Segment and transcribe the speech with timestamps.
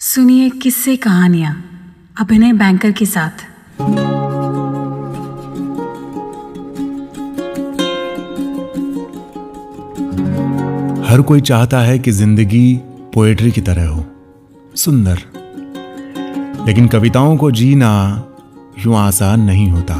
[0.00, 1.52] सुनिए किस्से कहानियाँ,
[2.20, 3.42] अभिनय बैंकर के साथ।
[11.04, 12.80] हर कोई चाहता है कि ज़िंदगी
[13.14, 14.04] पोएट्री की तरह हो,
[14.76, 15.18] सुंदर।
[16.66, 17.92] लेकिन कविताओं को जीना
[18.86, 19.94] यूँ आसान नहीं होता।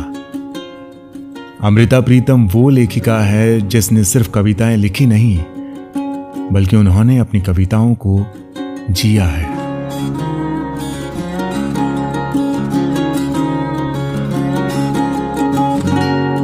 [1.67, 5.39] अमृता प्रीतम वो लेखिका है जिसने सिर्फ़ कविताएँ लिखी नहीं,
[6.53, 8.27] बल्कि उन्होंने अपनी कविताओं को
[8.91, 9.58] जिया है।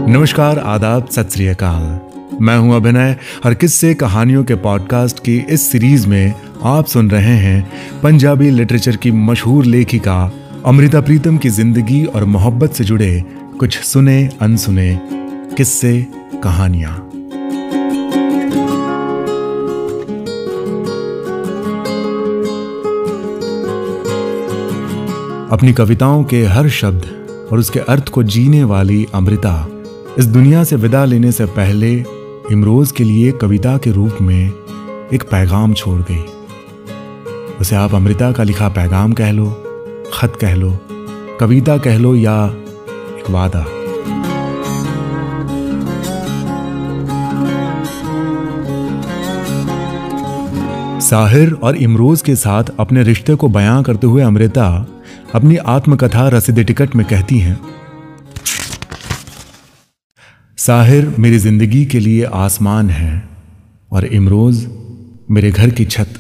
[0.09, 1.29] नमस्कार, आदाब, सत
[2.41, 7.37] मैं हूँ अभिनय और किस्से कहानियों के पॉडकास्ट की इस सीरीज़ में आप सुन रहे
[7.37, 7.73] हैं
[8.03, 10.33] पंजाबी लिटरेचर की मशहूर लेखिका
[10.67, 13.25] अमृता प्रीतम की ज़िंदगी और मोहब्बत से जुड़े
[13.59, 15.01] कुछ सुने, अनसुने
[15.57, 16.07] किस्से,
[16.43, 17.11] कहानियाँ।
[25.53, 27.03] अपनी कविताओं के हर शब्द
[27.53, 29.69] और उसके अर्थ को जीने वाली अमृता
[30.19, 31.93] इस दुनिया से विदा लेने से पहले
[32.53, 34.53] इमरोज के लिए कविता के रूप में
[35.13, 36.23] एक पैगाम छोड़ गई
[37.61, 39.47] उसे आप अमृता का लिखा पैगाम कह लो,
[40.15, 40.79] खत कह लो,
[41.41, 42.47] कविता कह लो या
[43.19, 43.65] एक वादा।
[51.01, 54.87] साहिर और इमरोज के साथ अपने रिश्ते को बयां करते हुए अमृता
[55.35, 57.61] अपनी आत्मकथा रसीदे टिकट में कहती हैं।
[60.59, 63.29] साहिर मेरी ज़िंदगी के लिए आसमान है
[63.93, 64.67] और इमरोज
[65.31, 66.15] मेरे घर की छत।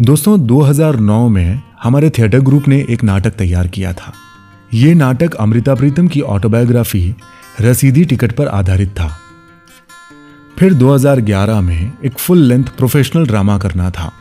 [0.00, 4.12] दोस्तों 2009 में हमारे थिएटर ग्रुप ने एक नाटक तैयार किया था।
[4.74, 7.14] यह नाटक अमृता प्रीतम की ऑटोबायोग्राफी
[7.60, 9.16] रसीदी टिकट पर आधारित था।
[10.58, 14.12] फिर 2011 में एक फुल लेंथ प्रोफेशनल ड्रामा करना था।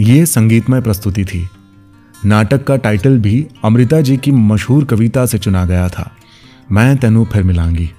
[0.00, 1.48] यह संगीतमय प्रस्तुति थी।
[2.26, 6.10] नाटक का टाइटल भी अमृता जी की मशहूर कविता से चुना गया था।
[6.72, 7.90] मैं तेनू फिर मिलांगी।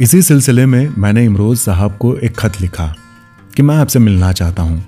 [0.00, 2.94] इसी सिलसिले में मैंने इमरोज साहब को एक खत लिखा
[3.56, 4.84] कि मैं आपसे मिलना चाहता हूँ।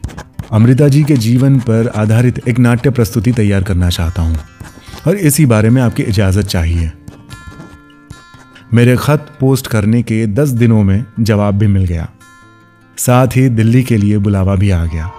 [0.53, 4.39] अमृता जी के जीवन पर आधारित एक नाट्य प्रस्तुति तैयार करना चाहता हूँ
[5.07, 6.91] और इसी बारे में आपकी इजाज़त चाहिए।
[8.75, 12.09] मेरे खत पोस्ट करने के दस दिनों में जवाब भी मिल गया।
[12.99, 15.11] साथ ही दिल्ली के लिए बुलावा भी आ गया।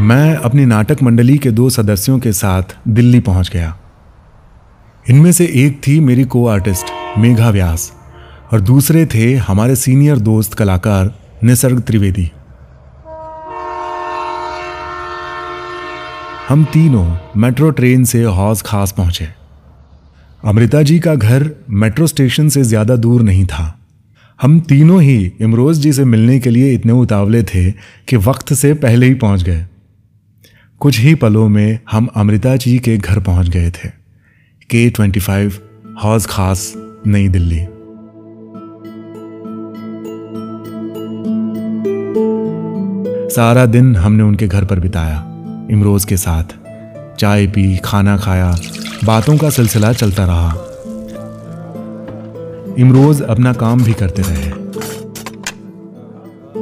[0.00, 3.76] मैं अपनी नाटक मंडली के दो सदस्यों के साथ दिल्ली पहुँच गया।
[5.06, 6.86] इनमें से एक थी मेरी को आर्टिस्ट
[7.18, 7.92] मेघा व्यास,
[8.52, 11.12] और दूसरे थे हमारे सीनियर दोस्त कलाकार
[11.44, 12.30] निसर्ग त्रिवेदी।
[16.48, 17.06] हम तीनों
[17.36, 19.28] मेट्रो ट्रेन से हौज खास पहुँचे।
[20.44, 23.78] अमृता जी का घर मेट्रो स्टेशन से ज़्यादा दूर नहीं था।
[24.40, 27.70] हम तीनों ही इमरोज जी से मिलने के लिए इतने उतावले थे
[28.08, 29.64] कि वक्त से पहले ही पहुँच गए।
[30.84, 33.88] कुछ ही पलों में हम अमृता जी के घर पहुँच गए थे।
[34.70, 35.52] के ट्वेंटी फाइव
[36.04, 36.74] हौज खास
[37.06, 37.60] नई दिल्ली।
[43.34, 45.24] सारा दिन हमने उनके घर पर बिताया,
[45.70, 46.44] इमरोज के साथ।
[47.18, 48.56] चाय पी, खाना खाया,
[49.04, 50.54] बातों का सिलसिला चलता रहा।
[52.78, 54.64] इमरोज अपना काम भी करते रहे।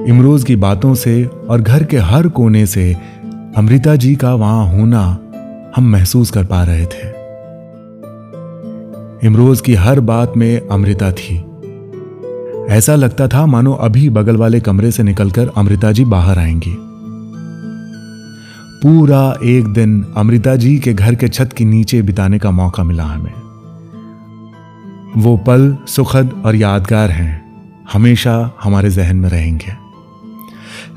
[0.08, 3.21] इमरोज की बातों से और घर के हर कोने से
[3.56, 5.18] अमृता जी का वहाँ होना
[5.76, 7.08] हम महसूस कर पा रहे थे।
[9.26, 11.44] इमरोज की हर बात में अमृता थी।
[12.68, 16.76] ऐसा लगता था मानो अभी बगल वाले कमरे से निकलकर अमृता जी बाहर आएँगी।
[18.82, 23.04] पूरा एक दिन अमृता जी के घर के छत के नीचे बिताने का मौका मिला
[23.04, 23.34] हमें।
[25.16, 27.42] वो पल सुखद और यादगार हैं।
[27.92, 29.81] हमेशा हमारे जहन में रहेंगे।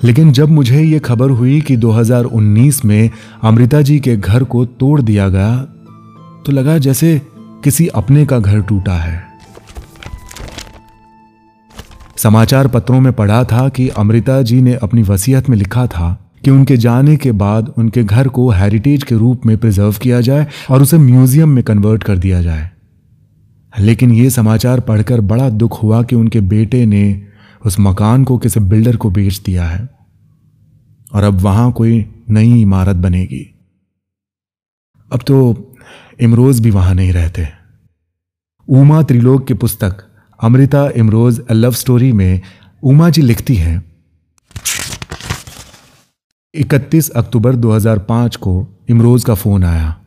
[0.06, 3.10] लेकिन जब मुझे यह खबर हुई कि 2019 में
[3.44, 5.58] अमृता जी के घर को तोड़ दिया गया
[6.46, 7.22] तो लगा जैसे
[7.64, 9.24] किसी अपने का घर टूटा है।
[12.18, 16.52] समाचार पत्रों में पढ़ा था कि अमृता जी ने अपनी वसीयत में लिखा था कि
[16.52, 20.82] उनके जाने के बाद उनके घर को हेरिटेज के रूप में प्रिजर्व किया जाए और
[20.82, 22.70] उसे म्यूज़ियम में कन्वर्ट कर दिया जाए।
[23.80, 27.35] लेकिन यह समाचार पढ़कर बड़ा दुख हुआ कि उनके बेटे ने
[27.66, 29.90] उस मकान को किसी बिल्डर को बेच दिया है
[31.14, 33.56] और अब वहाँ कोई नई इमारत बनेगी।
[35.14, 35.56] अब तो
[36.20, 37.48] इमरोज भी वहाँ नहीं रहते।
[38.70, 40.06] उमा त्रिलोक की पुस्तक
[40.44, 42.42] Amrita Imroz a love story में
[42.84, 43.96] उमा जी लिखती हैं
[46.56, 50.02] 31 अक्टूबर 2005 को इमरोज का फ़ोन आया।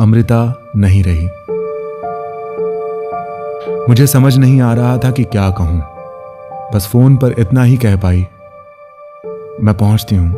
[0.00, 1.57] अमृता नहीं रही।
[3.88, 5.82] मुझे समझ नहीं आ रहा था कि क्या कहूँ।
[6.74, 8.26] बस फ़ोन पर इतना ही कह पाई।
[9.62, 10.34] मैं पहुँचती हूँ।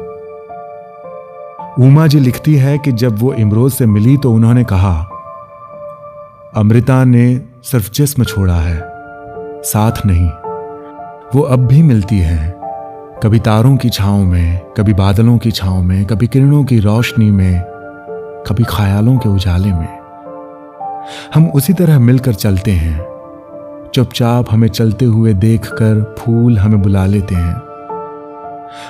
[1.81, 5.09] उमा जी लिखती है कि जब वो इमरोज से मिली तो उन्होंने कहा,
[6.57, 8.83] अमृता ने सिर्फ़ जिस्म छोड़ा है,
[9.63, 10.31] साथ नहीं।
[11.35, 12.57] वो अब भी मिलती है,
[13.23, 17.61] कभी तारों की छांव में, कभी बादलों की छांव में, कभी किरणों की रोशनी में,
[18.47, 19.99] कभी ख्यालों के उजाले में।
[21.35, 23.20] हम उसी तरह मिलकर चलते हैं।
[23.95, 27.61] चुपचाप हमें चलते हुए देखकर फूल हमें बुला लेते हैं।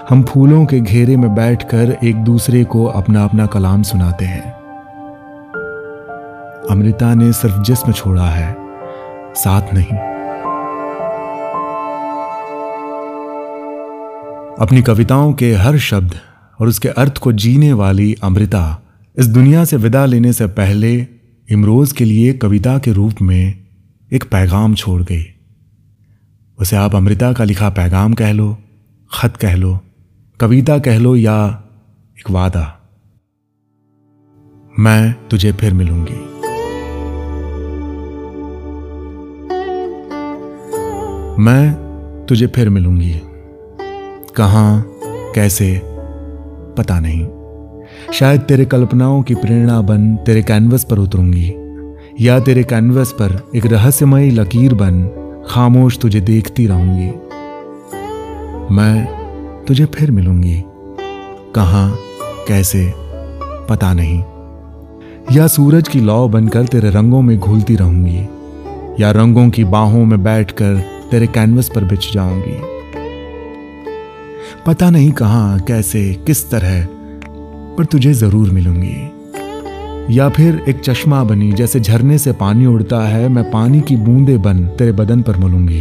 [0.08, 4.52] हम फूलों के घेरे में बैठकर एक दूसरे को अपना अपना कलाम सुनाते हैं।
[6.70, 8.56] अमृता ने सिर्फ़ जिस्म छोड़ा है,
[9.34, 9.98] साथ नहीं।
[14.58, 16.14] अपनी कविताओं के हर शब्द
[16.60, 18.82] और उसके अर्थ को जीने वाली अमृता
[19.18, 21.06] इस दुनिया से विदा लेने से पहले
[21.50, 23.69] इमरोज के लिए कविता के रूप में
[24.12, 25.24] एक पैगाम छोड़ गई।
[26.58, 28.58] उसे आप अमृता का लिखा पैगाम कह लो,
[29.14, 29.80] खत कह लो,
[30.40, 31.64] कविता कह लो या
[32.18, 32.80] एक वादा।
[34.78, 36.30] मैं तुझे फिर मिलूँगी।
[41.42, 41.72] मैं
[42.28, 43.20] तुझे फिर मिलूँगी।
[44.36, 44.84] कहाँ,
[45.34, 45.82] कैसे,
[46.78, 47.26] पता नहीं।
[48.12, 51.54] शायद तेरे कल्पनाओं की प्रेरणा बन तेरे कैनवस पर उतरूँगी।
[52.20, 55.02] या तेरे कैनवस पर एक रहस्यमयी लकीर बन,
[55.50, 57.10] खामोश तुझे देखती रहूँगी।
[58.74, 59.06] मैं
[59.68, 60.64] तुझे फिर मिलूँगी।
[61.54, 61.98] कहाँ,
[62.48, 62.92] कैसे,
[63.68, 64.22] पता नहीं।
[65.36, 68.28] या सूरज की लौ बनकर तेरे रंगों में घुलती रहूँगी,
[69.02, 72.60] या रंगों की बाहों में बैठकर तेरे कैनवस पर बिछ जाऊँगी।
[74.66, 76.86] पता नहीं कहाँ, कैसे, किस तरह,
[77.78, 79.19] पर तुझे ज़रूर मिलूँगी।
[80.10, 84.38] या फिर एक चश्मा बनी, जैसे झरने से पानी उड़ता है, मैं पानी की बूंदे
[84.38, 85.80] बन तेरे बदन पर मलूँगी।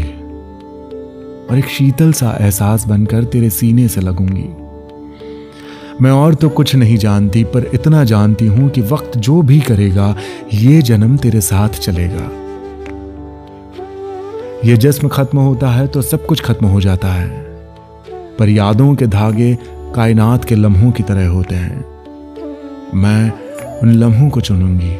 [1.52, 4.48] और एक शीतल सा एहसास बनकर तेरे सीने से लगूँगी।
[6.02, 10.16] मैं और तो कुछ नहीं जानती, पर इतना जानती हूँ कि वक्त जो भी करेगा,
[10.54, 12.30] ये जन्म तेरे साथ चलेगा।
[14.66, 17.28] ये जिस्म खत्म होता है तो सब कुछ खत्म हो जाता है।
[18.40, 19.58] पर यादों के धागे
[19.96, 21.86] कायनात के लम्हों की तरह होते हैं।
[22.96, 23.49] मैं
[23.84, 24.98] उन लम्हों को चुनूँगी,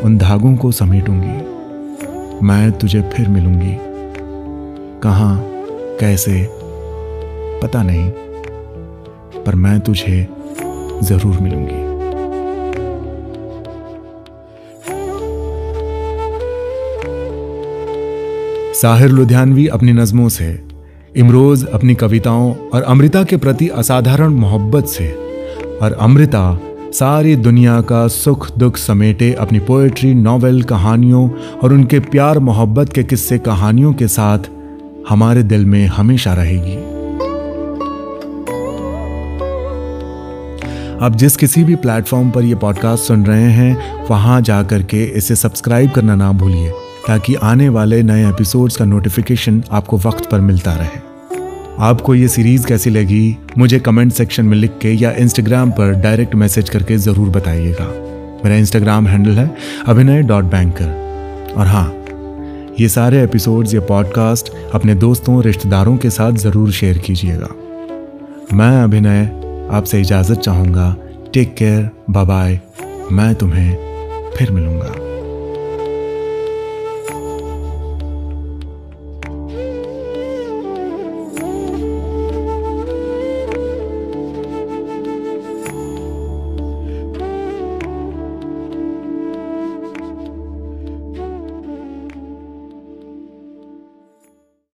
[0.00, 3.76] उन धागों को समेटूँगी। मैं तुझे फिर मिलूँगी।
[5.02, 5.36] कहाँ,
[6.00, 6.48] कैसे,
[7.62, 8.10] पता नहीं,
[9.44, 10.26] पर मैं तुझे
[11.02, 11.80] ज़रूर मिलूँगी।
[18.74, 20.58] साहिर लुधियानवी अपनी नज़मों से,
[21.16, 25.12] इमरोज अपनी कविताओं और अमृता के प्रति असाधारण मोहब्बत से,
[25.82, 26.60] और अमृता
[26.92, 31.30] सारी दुनिया का सुख दुख समेटे अपनी पोएट्री नॉवेल कहानियों
[31.62, 34.38] और उनके प्यार, मोहब्बत के किस्से कहानियों के साथ
[35.08, 36.76] हमारे दिल में हमेशा रहेगी।
[41.04, 45.36] आप जिस किसी भी प्लेटफॉर्म पर यह पॉडकास्ट सुन रहे हैं, वहाँ जाकर के इसे
[45.36, 46.70] सब्सक्राइब करना ना भूलिए,
[47.06, 51.11] ताकि आने वाले नए एपिसोड्स का नोटिफिकेशन आपको वक्त पर मिलता रहे।
[51.80, 53.36] आपको ये सीरीज़ कैसी लगी?
[53.58, 57.86] मुझे कमेंट सेक्शन में लिख के या इंस्टाग्राम पर डायरेक्ट मैसेज करके ज़रूर बताइएगा।
[58.44, 59.50] मेरा इंस्टाग्राम हैंडल है
[59.88, 61.86] अभिनय डॉट बैंकर और हाँ
[62.80, 67.48] ये सारे एपिसोड्स या पॉडकास्ट अपने दोस्तों, रिश्तेदारों के साथ ज़रूर शेयर कीजिएगा।
[68.56, 69.24] मैं अभिनय,
[69.72, 70.94] आपसे इजाज़त चाहूँगा।
[71.34, 72.60] टेक केयर बाय
[73.12, 73.74] मैं तुम्हें
[74.36, 75.11] फिर मिलूँगा।